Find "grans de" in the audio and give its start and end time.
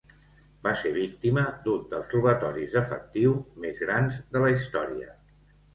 3.87-4.45